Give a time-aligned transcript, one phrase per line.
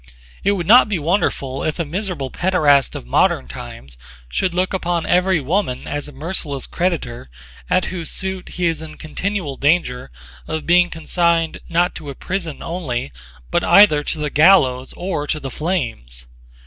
[0.43, 5.05] It would not be wonderful if a miserable paederast of modern times should look upon
[5.05, 7.29] every woman as a merciless creditor
[7.69, 10.09] at whose suit he is in continual danger
[10.47, 13.11] of being consigned not to a prison only
[13.51, 16.25] but either to the gallows or to the flames.